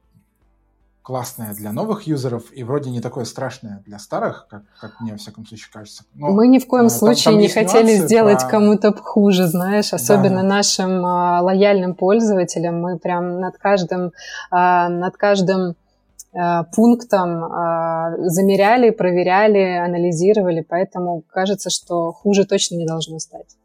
классное 1.02 1.54
для 1.54 1.72
новых 1.72 2.02
юзеров 2.02 2.52
и 2.52 2.62
вроде 2.62 2.90
не 2.90 3.00
такое 3.00 3.24
страшное 3.24 3.82
для 3.86 3.98
старых, 3.98 4.46
как, 4.50 4.62
как 4.78 5.00
мне, 5.00 5.12
во 5.12 5.18
всяком 5.18 5.46
случае, 5.46 5.68
кажется. 5.72 6.04
Но, 6.14 6.28
Мы 6.32 6.48
ни 6.48 6.58
в 6.58 6.66
коем 6.66 6.86
а, 6.86 6.90
случае 6.90 7.24
там, 7.24 7.34
там 7.34 7.40
не 7.40 7.48
хотели 7.48 7.94
сделать 7.94 8.40
про... 8.40 8.50
кому-то 8.50 8.92
хуже, 8.92 9.46
знаешь, 9.46 9.94
особенно 9.94 10.42
да. 10.42 10.48
нашим 10.48 11.06
а, 11.06 11.40
лояльным 11.40 11.94
пользователям. 11.94 12.82
Мы 12.82 12.98
прям 12.98 13.40
над 13.40 13.56
каждым, 13.56 14.12
а, 14.50 14.90
над 14.90 15.16
каждым 15.16 15.70
Э, 15.70 15.74
пунктам 16.74 17.44
э, 17.44 18.28
замеряли, 18.28 18.90
проверяли, 18.90 19.78
анализировали, 19.78 20.60
поэтому 20.60 21.22
кажется, 21.22 21.70
что 21.70 22.12
хуже 22.12 22.44
точно 22.46 22.76
не 22.76 22.86
должно 22.86 23.18
стать. 23.18 23.56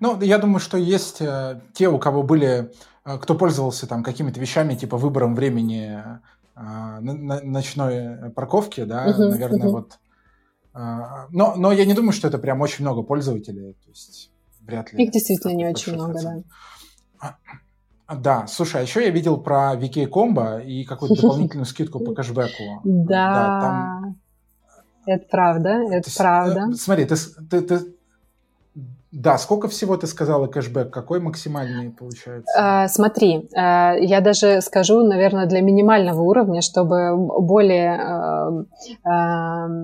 Ну, 0.00 0.20
я 0.20 0.38
думаю, 0.38 0.60
что 0.60 0.76
есть 0.78 1.20
э, 1.20 1.60
те, 1.74 1.88
у 1.88 1.98
кого 1.98 2.22
были, 2.22 2.72
кто 3.04 3.34
пользовался 3.34 3.86
там 3.86 4.02
какими-то 4.02 4.40
вещами, 4.40 4.74
типа 4.74 4.96
выбором 4.96 5.34
времени 5.34 6.02
ночной 6.54 8.30
парковки, 8.32 8.84
да, 8.84 9.08
uh-huh, 9.08 9.28
наверное, 9.30 9.68
uh-huh. 9.68 9.70
вот. 9.70 9.98
Но, 10.74 11.54
но 11.56 11.72
я 11.72 11.86
не 11.86 11.94
думаю, 11.94 12.12
что 12.12 12.28
это 12.28 12.38
прям 12.38 12.60
очень 12.60 12.84
много 12.84 13.02
пользователей, 13.02 13.72
то 13.72 13.88
есть 13.88 14.30
вряд 14.60 14.92
ли. 14.92 15.04
Их 15.04 15.10
действительно 15.10 15.52
не 15.52 15.66
очень 15.66 15.94
много, 15.94 16.20
да. 16.22 17.36
Да, 18.18 18.46
слушай, 18.46 18.80
а 18.80 18.82
еще 18.82 19.04
я 19.04 19.10
видел 19.10 19.36
про 19.36 19.74
VK 19.74 20.08
Combo 20.08 20.64
и 20.64 20.84
какую-то 20.84 21.20
дополнительную 21.20 21.66
скидку 21.66 22.00
по 22.00 22.12
кэшбэку. 22.12 22.80
Да, 22.84 24.02
это 25.06 25.26
правда, 25.30 25.68
это 25.90 26.10
правда. 26.16 26.68
Э, 26.70 26.74
смотри, 26.74 27.04
ты, 27.04 27.16
да, 29.12 29.38
сколько 29.38 29.66
всего 29.66 29.96
ты 29.96 30.06
сказала 30.06 30.46
кэшбэк? 30.46 30.90
Какой 30.90 31.20
максимальный 31.20 31.90
получается? 31.90 32.52
А, 32.56 32.88
смотри, 32.88 33.48
а, 33.56 33.94
я 33.94 34.20
даже 34.20 34.60
скажу, 34.60 35.02
наверное, 35.04 35.46
для 35.46 35.62
минимального 35.62 36.20
уровня, 36.20 36.60
чтобы 36.60 37.16
более 37.16 38.64
а, 39.04 39.78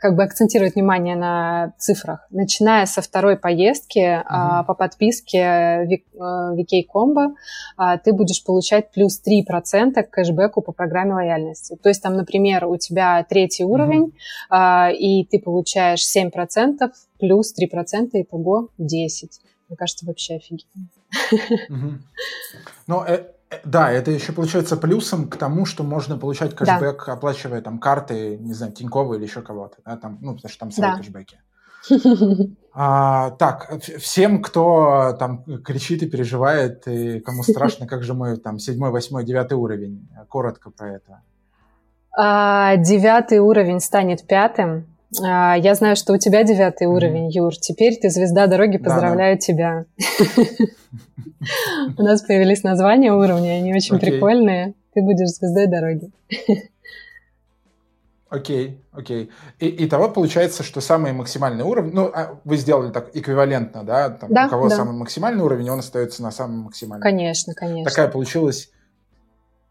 как 0.00 0.16
бы 0.16 0.22
акцентировать 0.24 0.74
внимание 0.74 1.14
на 1.14 1.74
цифрах. 1.78 2.26
Начиная 2.30 2.86
со 2.86 3.02
второй 3.02 3.36
поездки 3.36 3.98
mm-hmm. 3.98 4.24
а, 4.24 4.64
по 4.64 4.74
подписке 4.74 5.86
VK 6.16 6.86
Combo 6.92 7.34
а, 7.76 7.98
ты 7.98 8.14
будешь 8.14 8.42
получать 8.42 8.90
плюс 8.92 9.20
3% 9.22 10.02
к 10.02 10.10
кэшбэку 10.10 10.62
по 10.62 10.72
программе 10.72 11.12
лояльности. 11.12 11.76
То 11.82 11.90
есть 11.90 12.02
там, 12.02 12.14
например, 12.16 12.66
у 12.66 12.78
тебя 12.78 13.24
третий 13.28 13.64
уровень, 13.64 14.06
mm-hmm. 14.06 14.46
а, 14.48 14.90
и 14.90 15.24
ты 15.26 15.38
получаешь 15.38 16.00
7% 16.00 16.30
плюс 17.18 17.54
3%, 17.54 18.08
итого 18.14 18.68
10%. 18.80 19.28
Мне 19.68 19.76
кажется, 19.76 20.06
вообще 20.06 20.36
офигенно. 20.36 20.88
Mm-hmm. 21.70 21.98
Но 22.86 23.04
э, 23.06 23.24
да, 23.64 23.90
это 23.90 24.10
еще 24.10 24.32
получается 24.32 24.76
плюсом 24.76 25.28
к 25.28 25.36
тому, 25.36 25.66
что 25.66 25.82
можно 25.82 26.16
получать 26.16 26.54
кэшбэк, 26.54 27.04
да. 27.06 27.12
оплачивая 27.12 27.60
там 27.60 27.78
карты, 27.78 28.38
не 28.38 28.54
знаю, 28.54 28.72
Тинькова 28.72 29.14
или 29.14 29.24
еще 29.24 29.42
кого-то, 29.42 29.78
да, 29.84 29.96
там, 29.96 30.18
ну, 30.20 30.34
потому 30.34 30.50
что 30.50 30.60
там 30.60 30.70
свои 30.70 30.90
да. 30.90 30.96
кэшбэки. 30.96 31.40
А, 32.72 33.30
так, 33.30 33.82
всем, 33.98 34.42
кто 34.42 35.16
там 35.18 35.42
кричит 35.64 36.04
и 36.04 36.08
переживает, 36.08 36.86
и 36.86 37.18
кому 37.18 37.42
страшно, 37.42 37.88
как 37.88 38.04
же 38.04 38.14
мой 38.14 38.36
там 38.36 38.60
седьмой, 38.60 38.90
восьмой, 38.90 39.24
девятый 39.24 39.58
уровень, 39.58 40.08
коротко 40.28 40.70
про 40.70 40.94
это. 40.94 41.22
А, 42.16 42.76
девятый 42.76 43.38
уровень 43.38 43.80
станет 43.80 44.24
пятым. 44.24 44.89
А, 45.22 45.56
я 45.56 45.74
знаю, 45.74 45.96
что 45.96 46.12
у 46.12 46.18
тебя 46.18 46.44
девятый 46.44 46.86
уровень, 46.86 47.30
Юр. 47.30 47.56
Теперь 47.56 47.96
ты 47.96 48.10
звезда 48.10 48.46
дороги, 48.46 48.78
поздравляю 48.78 49.38
тебя. 49.38 49.86
У 51.98 52.02
нас 52.02 52.22
появились 52.22 52.62
названия 52.62 53.12
уровня, 53.12 53.58
они 53.58 53.74
очень 53.74 53.98
прикольные. 53.98 54.74
Ты 54.94 55.02
будешь 55.02 55.28
звездой 55.28 55.66
дороги. 55.66 56.10
Окей, 58.28 58.80
окей. 58.92 59.30
И, 59.58 59.88
того 59.88 60.08
получается, 60.08 60.62
что 60.62 60.80
самый 60.80 61.12
максимальный 61.12 61.64
уровень, 61.64 61.92
ну, 61.92 62.06
а 62.14 62.38
вы 62.44 62.56
сделали 62.56 62.92
так 62.92 63.10
эквивалентно, 63.16 63.82
да? 63.82 64.10
Там, 64.10 64.32
да 64.32 64.46
у 64.46 64.50
кого 64.50 64.68
да. 64.68 64.76
самый 64.76 64.96
максимальный 64.96 65.42
уровень, 65.42 65.68
он 65.68 65.80
остается 65.80 66.22
на 66.22 66.30
самом 66.30 66.60
максимальном. 66.60 67.02
Конечно, 67.02 67.54
конечно. 67.54 67.90
Такая 67.90 68.06
получилась 68.06 68.70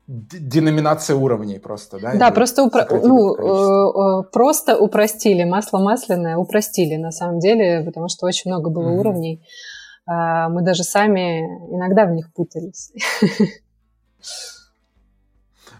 деноминация 0.09 1.15
уровней 1.15 1.59
просто, 1.59 1.99
да? 1.99 2.15
Да, 2.15 2.31
просто, 2.31 2.63
упро... 2.63 2.83
ну, 2.89 3.35
э, 3.35 4.23
э, 4.23 4.31
просто 4.31 4.75
упростили, 4.75 5.43
масло 5.43 5.77
масляное 5.77 6.35
упростили 6.35 6.95
на 6.95 7.11
самом 7.11 7.37
деле, 7.39 7.83
потому 7.85 8.09
что 8.09 8.25
очень 8.25 8.49
много 8.49 8.71
было 8.71 8.89
mm-hmm. 8.89 8.99
уровней. 8.99 9.45
А, 10.07 10.49
мы 10.49 10.63
даже 10.63 10.83
сами 10.83 11.41
иногда 11.71 12.05
в 12.05 12.11
них 12.11 12.33
путались. 12.33 12.91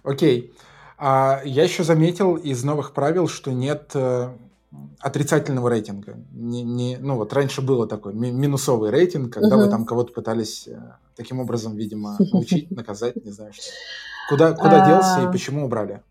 Окей. 0.04 0.54
А 1.00 1.42
я 1.44 1.64
еще 1.64 1.84
заметил 1.84 2.36
из 2.36 2.64
новых 2.64 2.94
правил, 2.94 3.28
что 3.28 3.52
нет 3.52 3.92
э, 3.96 4.30
отрицательного 5.00 5.70
рейтинга. 5.70 6.18
Не, 6.34 6.62
не, 6.62 6.98
ну 6.98 7.16
вот 7.16 7.34
раньше 7.34 7.64
было 7.64 7.88
такой 7.88 8.14
минусовый 8.14 8.92
рейтинг, 8.92 9.34
когда 9.34 9.56
uh-huh. 9.56 9.64
вы 9.64 9.70
там 9.70 9.86
кого-то 9.86 10.14
пытались 10.14 10.70
таким 11.16 11.40
образом, 11.40 11.76
видимо, 11.76 12.16
научить, 12.32 12.70
наказать, 12.70 13.16
не 13.26 13.32
знаю 13.32 13.54
что. 13.54 13.64
Куда, 14.30 14.54
куда 14.54 14.86
делся 14.86 15.22
и 15.22 15.26
а. 15.26 15.32
почему 15.32 15.66
убрали? 15.66 16.02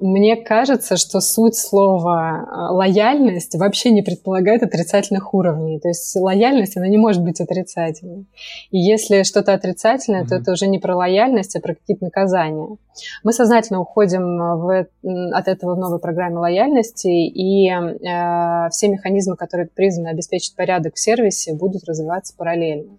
Мне 0.00 0.36
кажется, 0.36 0.96
что 0.96 1.20
суть 1.20 1.56
слова 1.56 2.46
а, 2.48 2.72
лояльность 2.72 3.56
вообще 3.56 3.90
не 3.90 4.02
предполагает 4.02 4.62
отрицательных 4.62 5.34
уровней. 5.34 5.80
То 5.80 5.88
есть 5.88 6.14
лояльность, 6.14 6.76
она 6.76 6.86
не 6.86 6.98
может 6.98 7.22
быть 7.24 7.40
отрицательной. 7.40 8.26
И 8.70 8.78
если 8.78 9.24
что-то 9.24 9.54
отрицательное, 9.54 10.22
mm-hmm. 10.22 10.28
то 10.28 10.34
это 10.36 10.52
уже 10.52 10.68
не 10.68 10.78
про 10.78 10.96
лояльность, 10.96 11.56
а 11.56 11.60
про 11.60 11.74
какие-то 11.74 12.04
наказания. 12.04 12.76
Мы 13.24 13.32
сознательно 13.32 13.80
уходим 13.80 14.38
в, 14.38 14.86
от 15.32 15.48
этого 15.48 15.74
в 15.74 15.78
новой 15.78 15.98
программе 15.98 16.38
лояльности, 16.38 17.08
и 17.08 17.68
э, 17.68 18.70
все 18.70 18.88
механизмы, 18.88 19.34
которые 19.34 19.66
призваны 19.66 20.08
обеспечить 20.08 20.54
порядок 20.54 20.94
в 20.94 21.00
сервисе, 21.00 21.54
будут 21.54 21.84
развиваться 21.88 22.34
параллельно. 22.36 22.98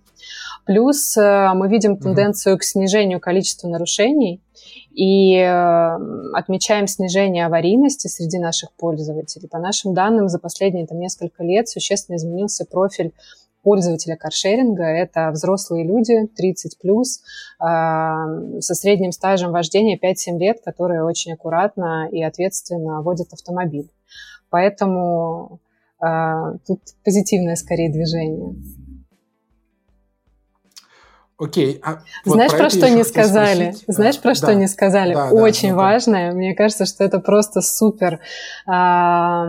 Плюс 0.65 1.15
э, 1.15 1.51
мы 1.53 1.69
видим 1.69 1.95
тенденцию 1.95 2.55
mm-hmm. 2.55 2.59
к 2.59 2.63
снижению 2.63 3.19
количества 3.21 3.69
нарушений 3.69 4.41
и 4.99 5.33
э, 5.37 5.97
отмечаем 6.33 6.85
снижение 6.85 7.45
аварийности 7.45 8.07
среди 8.07 8.37
наших 8.37 8.73
пользователей. 8.73 9.47
По 9.47 9.57
нашим 9.57 9.93
данным, 9.93 10.27
за 10.27 10.39
последние 10.39 10.87
там, 10.87 10.99
несколько 10.99 11.41
лет 11.41 11.69
существенно 11.69 12.17
изменился 12.17 12.65
профиль 12.65 13.13
пользователи 13.63 14.15
каршеринга– 14.15 14.83
это 14.85 15.31
взрослые 15.31 15.85
люди, 15.85 16.27
30 16.27 16.79
плюс, 16.79 17.21
со 17.59 18.73
средним 18.73 19.11
стажем 19.11 19.51
вождения 19.51 19.97
5-7 19.97 20.37
лет, 20.37 20.61
которые 20.63 21.03
очень 21.03 21.33
аккуратно 21.33 22.07
и 22.09 22.23
ответственно 22.23 23.01
водят 23.01 23.33
автомобиль. 23.33 23.89
Поэтому 24.49 25.59
тут 25.99 26.79
позитивное 27.03 27.57
скорее 27.57 27.91
движение. 27.91 28.55
Окей. 31.39 31.79
А 31.83 31.99
Знаешь, 32.25 32.51
вот 32.51 32.57
про, 32.57 32.65
про 32.65 32.69
что 32.69 32.89
не 32.89 33.03
сказали? 33.05 33.71
Спросить? 33.71 33.83
Знаешь, 33.87 34.19
про 34.19 34.29
да. 34.29 34.35
что 34.35 34.53
не 34.55 34.67
сказали? 34.67 35.13
Да, 35.13 35.29
Очень 35.29 35.69
да, 35.69 35.75
важное. 35.75 36.31
Мне 36.33 36.53
кажется, 36.53 36.85
что 36.85 37.05
это 37.05 37.19
просто 37.19 37.61
супер. 37.61 38.19
А, 38.67 39.47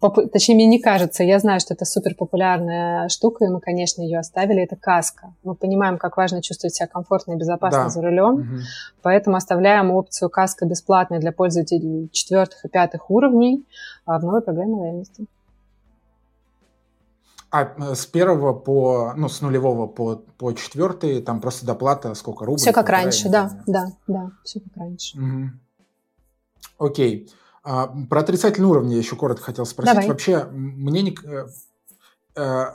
поп... 0.00 0.18
Точнее, 0.32 0.56
мне 0.56 0.66
не 0.66 0.80
кажется. 0.80 1.22
Я 1.22 1.38
знаю, 1.38 1.60
что 1.60 1.74
это 1.74 1.84
супер 1.84 2.16
популярная 2.16 3.08
штука, 3.08 3.44
и 3.44 3.48
мы, 3.48 3.60
конечно, 3.60 4.02
ее 4.02 4.18
оставили. 4.18 4.64
Это 4.64 4.74
каска. 4.74 5.32
Мы 5.44 5.54
понимаем, 5.54 5.96
как 5.96 6.16
важно 6.16 6.42
чувствовать 6.42 6.74
себя 6.74 6.88
комфортно 6.88 7.32
и 7.32 7.36
безопасно 7.36 7.84
да. 7.84 7.88
за 7.88 8.02
рулем, 8.02 8.34
угу. 8.34 8.56
поэтому 9.02 9.36
оставляем 9.36 9.92
опцию 9.92 10.30
каска 10.30 10.66
бесплатной 10.66 11.20
для 11.20 11.30
пользователей 11.30 12.10
четвертых 12.10 12.64
и 12.64 12.68
пятых 12.68 13.10
уровней 13.10 13.64
в 14.04 14.18
новой 14.24 14.42
программе 14.42 14.74
лояльности. 14.74 15.26
А 17.50 17.62
э, 17.62 17.94
с 17.94 18.04
первого 18.06 18.52
по, 18.52 19.14
ну, 19.16 19.28
с 19.28 19.40
нулевого 19.40 19.86
по, 19.86 20.16
по 20.16 20.52
четвертый, 20.52 21.22
там 21.22 21.40
просто 21.40 21.64
доплата 21.64 22.14
сколько 22.14 22.44
рублей? 22.44 22.60
Все 22.60 22.72
как 22.72 22.88
раньше, 22.88 23.28
да, 23.30 23.62
да, 23.66 23.86
да, 24.06 24.30
все 24.44 24.60
как 24.60 24.76
раньше. 24.76 25.18
Угу. 25.18 26.86
Окей. 26.86 27.30
А, 27.64 27.86
про 28.08 28.20
отрицательные 28.20 28.70
уровни 28.70 28.92
я 28.92 28.98
еще 28.98 29.16
коротко 29.16 29.44
хотел 29.44 29.66
спросить. 29.66 29.94
Давай. 29.94 30.08
Вообще, 30.08 30.44
мне 30.44 31.02
не... 31.02 31.18
Э, 31.24 31.46
э, 32.36 32.66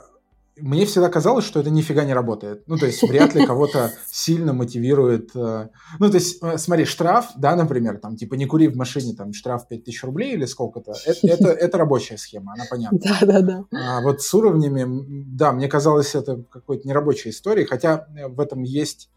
мне 0.56 0.86
всегда 0.86 1.08
казалось, 1.08 1.44
что 1.44 1.60
это 1.60 1.70
нифига 1.70 2.04
не 2.04 2.14
работает. 2.14 2.62
Ну, 2.66 2.76
то 2.76 2.86
есть 2.86 3.02
вряд 3.02 3.34
ли 3.34 3.44
кого-то 3.46 3.92
сильно 4.06 4.52
мотивирует. 4.52 5.30
Э, 5.34 5.68
ну, 5.98 6.10
то 6.10 6.16
есть, 6.16 6.42
э, 6.42 6.58
смотри, 6.58 6.84
штраф, 6.84 7.30
да, 7.36 7.56
например, 7.56 7.98
там, 7.98 8.16
типа, 8.16 8.34
не 8.34 8.46
кури 8.46 8.68
в 8.68 8.76
машине, 8.76 9.14
там, 9.14 9.32
штраф 9.32 9.66
5000 9.68 10.04
рублей 10.04 10.34
или 10.34 10.44
сколько-то, 10.44 10.94
это, 11.04 11.26
это, 11.26 11.48
это 11.48 11.78
рабочая 11.78 12.18
схема, 12.18 12.52
она 12.54 12.64
понятна. 12.70 12.98
Да, 13.02 13.18
да, 13.22 13.40
да. 13.40 13.64
А 13.72 14.00
вот 14.00 14.22
с 14.22 14.32
уровнями, 14.34 14.84
да, 15.26 15.52
мне 15.52 15.68
казалось, 15.68 16.14
это 16.14 16.42
какой-то 16.50 16.86
нерабочая 16.86 17.30
история, 17.32 17.66
хотя 17.66 18.06
в 18.28 18.40
этом 18.40 18.62
есть 18.62 19.10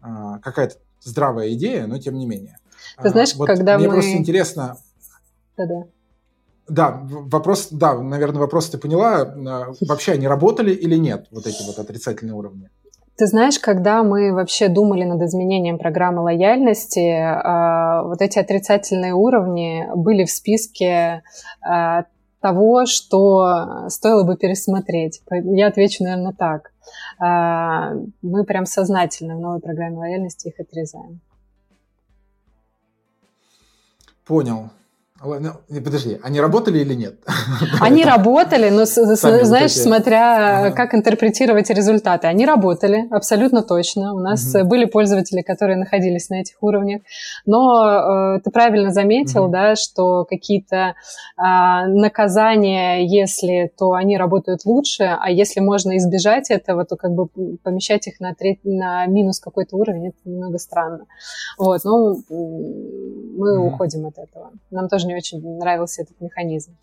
какая-то 0.00 0.76
здравая 1.00 1.52
идея, 1.54 1.86
но 1.86 1.98
тем 1.98 2.16
не 2.18 2.26
менее. 2.26 2.58
Ты 3.02 3.08
знаешь, 3.08 3.34
а, 3.34 3.38
вот 3.38 3.46
когда 3.46 3.78
мне 3.78 3.88
мы... 3.88 3.94
просто 3.94 4.12
интересно... 4.12 4.76
Да-да. 5.56 5.86
Да, 6.68 7.02
вопрос, 7.02 7.68
да, 7.70 7.94
наверное, 7.98 8.40
вопрос 8.40 8.70
ты 8.70 8.78
поняла. 8.78 9.20
А, 9.20 9.72
вообще 9.86 10.12
они 10.12 10.26
работали 10.26 10.72
или 10.72 10.96
нет, 10.96 11.26
вот 11.30 11.46
эти 11.46 11.62
вот 11.66 11.78
отрицательные 11.78 12.34
уровни? 12.34 12.70
Ты 13.16 13.26
знаешь, 13.26 13.58
когда 13.60 14.02
мы 14.02 14.32
вообще 14.32 14.68
думали 14.68 15.04
над 15.04 15.22
изменением 15.22 15.78
программы 15.78 16.22
лояльности, 16.22 17.10
а, 17.10 18.02
вот 18.04 18.22
эти 18.22 18.38
отрицательные 18.38 19.12
уровни 19.12 19.86
были 19.94 20.24
в 20.24 20.30
списке 20.30 21.22
а, 21.60 22.04
того, 22.40 22.86
что 22.86 23.88
стоило 23.88 24.24
бы 24.24 24.36
пересмотреть. 24.36 25.22
Я 25.30 25.68
отвечу, 25.68 26.04
наверное, 26.04 26.34
так. 26.34 26.72
Мы 28.20 28.44
прям 28.44 28.66
сознательно 28.66 29.36
в 29.36 29.40
новой 29.40 29.60
программе 29.60 29.96
лояльности 29.96 30.48
их 30.48 30.60
отрезаем. 30.60 31.20
Понял. 34.26 34.70
Ну, 35.22 35.52
подожди, 35.68 36.18
они 36.24 36.40
работали 36.40 36.80
или 36.80 36.94
нет? 36.94 37.14
Они 37.80 38.04
работали, 38.04 38.68
но, 38.68 38.84
знаешь, 38.84 39.72
смотря 39.72 40.72
как 40.72 40.92
интерпретировать 40.92 41.70
результаты. 41.70 42.26
Они 42.26 42.44
работали, 42.44 43.06
абсолютно 43.10 43.62
точно. 43.62 44.12
У 44.12 44.18
нас 44.18 44.52
были 44.64 44.86
пользователи, 44.86 45.42
которые 45.42 45.76
находились 45.78 46.30
на 46.30 46.40
этих 46.40 46.56
уровнях. 46.62 47.02
Но 47.46 48.36
э, 48.36 48.40
ты 48.40 48.50
правильно 48.50 48.90
заметил, 48.90 49.48
да, 49.48 49.76
что 49.76 50.24
какие-то 50.24 50.94
а, 51.36 51.86
наказания, 51.86 53.06
если, 53.06 53.70
то 53.78 53.92
они 53.92 54.18
работают 54.18 54.64
лучше, 54.64 55.04
а 55.04 55.30
если 55.30 55.60
можно 55.60 55.96
избежать 55.96 56.50
этого, 56.50 56.84
то 56.84 56.96
как 56.96 57.12
бы 57.12 57.28
помещать 57.62 58.08
их 58.08 58.18
на, 58.18 58.34
треть, 58.34 58.60
на 58.64 59.06
минус 59.06 59.38
какой-то 59.38 59.76
уровень, 59.76 60.08
это 60.08 60.16
немного 60.24 60.58
странно. 60.58 61.06
Вот, 61.56 61.80
ну, 61.84 62.16
мы 62.28 63.58
уходим 63.58 64.06
от 64.06 64.18
этого. 64.18 64.50
Нам 64.70 64.88
тоже 64.88 65.06
не 65.06 65.13
очень 65.16 65.40
нравился 65.56 66.02
этот 66.02 66.20
механизм. 66.20 66.76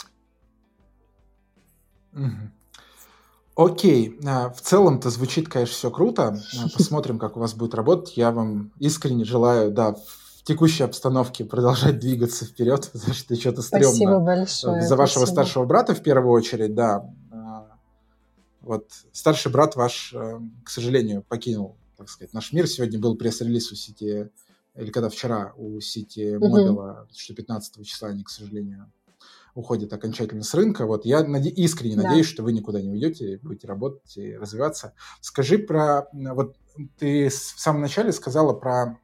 Окей, 3.55 4.17
а, 4.25 4.49
в 4.49 4.61
целом-то 4.61 5.09
звучит, 5.09 5.49
конечно, 5.49 5.75
все 5.75 5.91
круто. 5.91 6.39
А, 6.57 6.69
посмотрим, 6.77 7.19
как 7.19 7.37
у 7.37 7.39
вас 7.39 7.53
будет 7.53 7.73
работать. 7.73 8.17
Я 8.17 8.31
вам 8.31 8.71
искренне 8.79 9.25
желаю, 9.25 9.71
да, 9.71 9.93
в 9.93 10.43
текущей 10.43 10.83
обстановке 10.83 11.43
продолжать 11.45 11.99
двигаться 11.99 12.45
вперед, 12.45 12.89
потому 12.93 13.13
что 13.13 13.35
что-то 13.35 13.61
стрёмно. 13.61 13.87
Спасибо 13.87 14.19
большое. 14.19 14.81
За 14.81 14.95
вашего 14.95 15.25
спасибо. 15.25 15.33
старшего 15.33 15.65
брата 15.65 15.93
в 15.93 16.01
первую 16.01 16.31
очередь, 16.31 16.73
да. 16.73 17.05
А, 17.31 17.67
вот 18.61 18.87
старший 19.11 19.51
брат 19.51 19.75
ваш, 19.75 20.13
э, 20.13 20.39
к 20.63 20.69
сожалению, 20.69 21.23
покинул, 21.27 21.75
так 21.97 22.09
сказать, 22.09 22.33
наш 22.33 22.53
мир. 22.53 22.67
Сегодня 22.67 22.99
был 22.99 23.15
пресс-релиз 23.15 23.71
у 23.71 23.75
сети 23.75 24.29
или 24.75 24.91
когда 24.91 25.09
вчера 25.09 25.53
у 25.57 25.79
Сити 25.79 26.37
Мобила, 26.37 27.07
mm-hmm. 27.09 27.15
что 27.15 27.35
15 27.35 27.85
числа 27.85 28.09
они, 28.09 28.23
к 28.23 28.29
сожалению, 28.29 28.91
уходят 29.53 29.91
окончательно 29.91 30.43
с 30.43 30.53
рынка. 30.53 30.85
Вот 30.85 31.05
я 31.05 31.21
наде- 31.23 31.49
искренне 31.49 31.97
да. 31.97 32.03
надеюсь, 32.03 32.27
что 32.27 32.43
вы 32.43 32.53
никуда 32.53 32.81
не 32.81 32.89
уйдете, 32.89 33.39
будете 33.43 33.67
работать 33.67 34.17
и 34.17 34.35
развиваться. 34.35 34.93
Скажи 35.19 35.57
про... 35.57 36.07
Вот 36.13 36.55
ты 36.97 37.29
в 37.29 37.33
самом 37.33 37.81
начале 37.81 38.11
сказала 38.13 38.53
про 38.53 38.97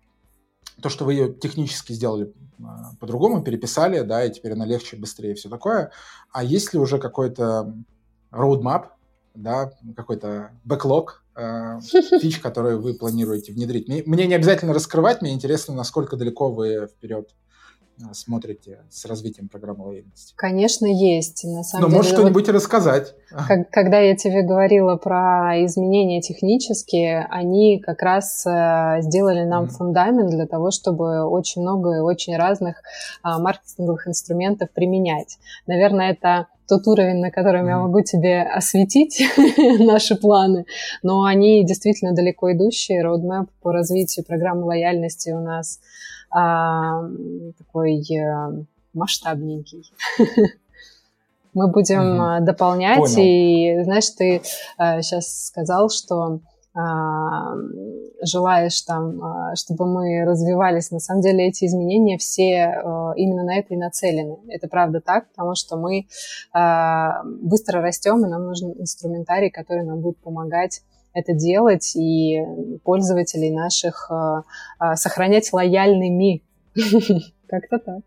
то, 0.82 0.90
что 0.90 1.06
вы 1.06 1.14
ее 1.14 1.34
технически 1.34 1.94
сделали 1.94 2.34
а, 2.64 2.96
по-другому, 3.00 3.44
переписали, 3.44 4.02
да, 4.02 4.24
и 4.24 4.32
теперь 4.32 4.54
она 4.54 4.66
легче, 4.66 4.96
быстрее, 4.96 5.36
все 5.36 5.50
такое. 5.50 5.92
А 6.32 6.44
есть 6.44 6.74
ли 6.74 6.80
уже 6.80 7.00
какой-то 7.00 7.74
roadmap, 8.32 8.90
да, 9.38 9.72
какой-то 9.96 10.52
бэклог 10.66 11.24
э, 11.36 11.80
фич, 12.22 12.40
которые 12.40 12.78
вы 12.78 12.94
планируете 12.94 13.54
внедрить. 13.54 13.88
Мне, 13.88 14.04
мне 14.06 14.28
не 14.28 14.34
обязательно 14.34 14.74
раскрывать, 14.74 15.22
мне 15.22 15.34
интересно, 15.34 15.74
насколько 15.74 16.18
далеко 16.18 16.50
вы 16.50 16.88
вперед 16.88 17.30
э, 18.00 18.06
смотрите 18.14 18.80
с 18.90 19.06
развитием 19.06 19.48
программы 19.48 19.86
лояльности? 19.86 20.34
Конечно, 20.36 20.88
есть. 20.88 21.44
На 21.44 21.64
самом 21.64 21.84
Но 21.84 21.88
деле, 21.90 21.98
можешь 21.98 22.12
что-нибудь 22.14 22.48
вот, 22.48 22.56
рассказать. 22.56 23.14
Как, 23.30 23.70
когда 23.70 24.00
я 24.00 24.16
тебе 24.16 24.42
говорила 24.42 24.96
про 24.96 25.64
изменения 25.66 26.20
технические, 26.22 27.28
они 27.30 27.80
как 27.80 28.02
раз 28.02 28.44
э, 28.46 29.02
сделали 29.02 29.44
нам 29.44 29.66
mm. 29.66 29.70
фундамент 29.70 30.32
для 30.32 30.48
того, 30.48 30.72
чтобы 30.72 31.24
очень 31.26 31.62
много 31.62 31.98
и 31.98 32.00
очень 32.00 32.36
разных 32.36 32.78
э, 33.24 33.38
маркетинговых 33.38 34.08
инструментов 34.08 34.72
применять. 34.72 35.38
Наверное, 35.68 36.12
это 36.12 36.48
тот 36.68 36.88
уровень, 36.88 37.20
на 37.20 37.32
котором 37.32 37.66
mm-hmm. 37.66 37.70
я 37.70 37.78
могу 37.78 38.02
тебе 38.02 38.42
осветить 38.42 39.22
наши 39.80 40.16
планы, 40.16 40.66
но 41.04 41.24
они 41.24 41.66
действительно 41.66 42.14
далеко 42.14 42.52
идущие. 42.52 43.04
Roadmap 43.04 43.48
по 43.62 43.72
развитию 43.72 44.26
программы 44.26 44.66
лояльности 44.66 45.30
у 45.32 45.40
нас 45.40 45.80
а, 46.30 47.04
такой 47.58 48.04
а, 48.20 48.52
масштабненький. 48.94 49.92
Мы 51.54 51.72
будем 51.72 52.22
mm-hmm. 52.22 52.42
дополнять, 52.42 53.00
Понял. 53.00 53.16
и 53.18 53.84
знаешь, 53.84 54.10
ты 54.12 54.42
а, 54.78 55.02
сейчас 55.02 55.48
сказал, 55.48 55.90
что 55.90 56.40
желаешь 58.22 58.82
там, 58.82 59.24
а, 59.24 59.56
чтобы 59.56 59.86
мы 59.86 60.24
развивались. 60.26 60.92
На 60.92 61.00
самом 61.00 61.22
деле 61.22 61.48
эти 61.48 61.66
изменения 61.66 62.18
все 62.18 62.66
а, 62.66 63.14
именно 63.16 63.44
на 63.44 63.58
это 63.58 63.74
и 63.74 63.78
нацелены. 63.78 64.38
Это 64.48 64.68
правда 64.68 65.02
так, 65.02 65.30
потому 65.30 65.56
что 65.56 65.78
мы 65.78 66.08
быстро 67.42 67.82
растем, 67.82 68.26
и 68.26 68.30
нам 68.30 68.44
нужен 68.44 68.74
инструментарий, 68.78 69.50
который 69.50 69.84
нам 69.84 70.02
будет 70.02 70.18
помогать 70.18 70.82
это 71.14 71.34
делать 71.34 71.96
и 71.96 72.44
пользователей 72.84 73.52
наших 73.52 74.12
сохранять 74.96 75.52
лояльными. 75.52 76.44
Как-то 77.48 77.80
так. 77.80 78.02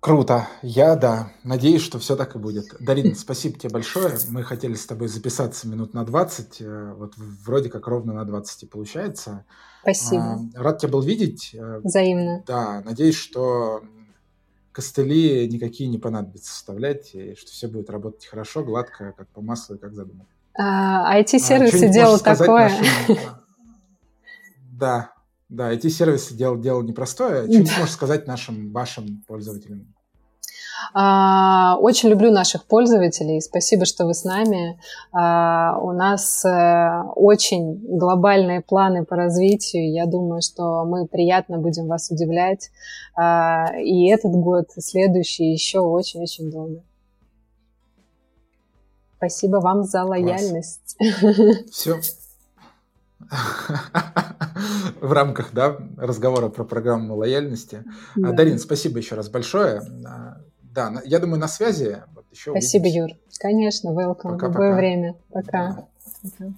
Круто. 0.00 0.46
Я, 0.62 0.94
да, 0.94 1.32
надеюсь, 1.42 1.82
что 1.82 1.98
все 1.98 2.14
так 2.14 2.36
и 2.36 2.38
будет. 2.38 2.66
Дарин, 2.78 3.16
спасибо 3.16 3.58
тебе 3.58 3.70
большое. 3.70 4.16
Мы 4.28 4.44
хотели 4.44 4.74
с 4.74 4.86
тобой 4.86 5.08
записаться 5.08 5.66
минут 5.66 5.92
на 5.92 6.04
20. 6.04 6.60
Э, 6.60 6.94
вот 6.94 7.14
вроде 7.16 7.68
как 7.68 7.88
ровно 7.88 8.12
на 8.12 8.24
20 8.24 8.62
и 8.62 8.66
получается. 8.66 9.44
Спасибо. 9.82 10.38
А, 10.54 10.62
рад 10.62 10.78
тебя 10.78 10.92
был 10.92 11.02
видеть. 11.02 11.50
Э, 11.52 11.80
Взаимно. 11.82 12.44
Да, 12.46 12.80
надеюсь, 12.84 13.16
что 13.16 13.82
костыли 14.70 15.48
никакие 15.48 15.90
не 15.90 15.98
понадобится 15.98 16.52
вставлять, 16.52 17.12
и 17.14 17.34
что 17.34 17.50
все 17.50 17.66
будет 17.66 17.90
работать 17.90 18.24
хорошо, 18.26 18.62
гладко, 18.62 19.12
как 19.16 19.26
по 19.30 19.40
маслу 19.40 19.74
и 19.74 19.78
как 19.78 19.94
задумано. 19.94 20.26
А, 20.56 21.20
IT-сервисы 21.20 21.86
а, 21.86 21.92
делал 21.92 22.20
такое. 22.20 22.68
Нашим... 22.68 23.16
Да, 24.72 25.12
да, 25.48 25.72
эти 25.72 25.88
сервисы 25.88 26.34
делал 26.34 26.58
дело 26.58 26.82
непростое. 26.82 27.44
Что 27.44 27.64
да. 27.64 27.80
можешь 27.80 27.94
сказать 27.94 28.26
нашим, 28.26 28.72
вашим 28.72 29.24
пользователям? 29.26 29.94
А, 30.94 31.76
очень 31.80 32.08
люблю 32.08 32.30
наших 32.30 32.64
пользователей. 32.66 33.40
Спасибо, 33.40 33.84
что 33.84 34.06
вы 34.06 34.14
с 34.14 34.24
нами. 34.24 34.78
А, 35.12 35.78
у 35.80 35.92
нас 35.92 36.44
э, 36.44 37.02
очень 37.16 37.80
глобальные 37.98 38.60
планы 38.60 39.04
по 39.04 39.16
развитию. 39.16 39.92
Я 39.92 40.06
думаю, 40.06 40.42
что 40.42 40.84
мы 40.84 41.06
приятно 41.06 41.58
будем 41.58 41.86
вас 41.88 42.10
удивлять. 42.10 42.70
А, 43.16 43.72
и 43.76 44.08
этот 44.08 44.32
год, 44.32 44.66
и 44.76 44.80
следующий 44.80 45.52
еще 45.52 45.80
очень-очень 45.80 46.50
долго. 46.50 46.82
Спасибо 49.16 49.56
вам 49.56 49.82
за 49.82 50.04
лояльность. 50.04 50.96
Все. 51.72 52.00
В 55.00 55.12
рамках 55.12 55.52
да, 55.52 55.76
разговора 55.96 56.48
про 56.48 56.64
программу 56.64 57.16
лояльности. 57.16 57.84
Да. 58.16 58.32
Дарин, 58.32 58.58
спасибо 58.58 58.98
еще 58.98 59.14
раз 59.14 59.28
большое. 59.28 59.82
Да, 60.62 61.02
я 61.04 61.18
думаю, 61.18 61.40
на 61.40 61.48
связи. 61.48 62.02
Вот 62.14 62.26
еще 62.30 62.50
Спасибо, 62.52 62.82
увидимся. 62.84 63.14
Юр. 63.14 63.20
Конечно, 63.40 63.88
welcome 63.90 64.32
Пока, 64.32 64.46
любое 64.46 64.70
пока. 64.70 64.76
время. 64.76 65.14
Пока. 65.32 65.72
Да. 65.72 65.88
пока. 66.22 66.52